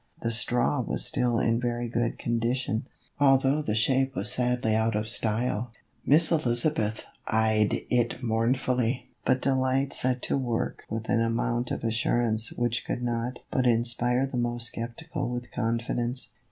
[0.23, 2.87] The straw was still in very good condition,
[3.19, 5.71] although the shape was sadly out of style.
[6.03, 11.83] Miss Eliza beth eyed it mournfully, but Delight set to work with an amount of
[11.83, 16.29] assurance which could not but inspire the most skeptical with confidence.